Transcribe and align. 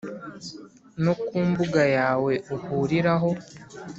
No 1.03 1.13
ku 1.25 1.35
mbuga 1.49 1.81
yawe 1.97 2.33
uhuriraho 2.55 3.29